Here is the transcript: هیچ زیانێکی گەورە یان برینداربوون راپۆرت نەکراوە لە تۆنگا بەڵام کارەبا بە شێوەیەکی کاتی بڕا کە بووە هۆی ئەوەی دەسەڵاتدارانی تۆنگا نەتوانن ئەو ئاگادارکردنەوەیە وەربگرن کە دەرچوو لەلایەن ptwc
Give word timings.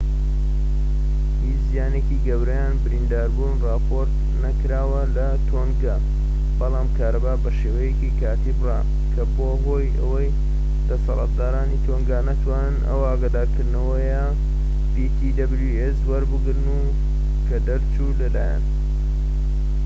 هیچ 1.45 1.59
زیانێکی 1.71 2.23
گەورە 2.27 2.55
یان 2.61 2.75
برینداربوون 2.83 3.55
راپۆرت 3.67 4.13
نەکراوە 4.43 5.01
لە 5.15 5.27
تۆنگا 5.49 5.97
بەڵام 6.59 6.87
کارەبا 6.97 7.33
بە 7.43 7.49
شێوەیەکی 7.59 8.15
کاتی 8.21 8.57
بڕا 8.59 8.79
کە 9.13 9.23
بووە 9.35 9.55
هۆی 9.67 9.95
ئەوەی 9.99 10.29
دەسەڵاتدارانی 10.89 11.83
تۆنگا 11.85 12.19
نەتوانن 12.29 12.77
ئەو 12.89 13.01
ئاگادارکردنەوەیە 13.07 14.23
وەربگرن 16.07 16.67
کە 17.47 17.57
دەرچوو 17.67 18.17
لەلایەن 18.19 18.63
ptwc 18.67 18.71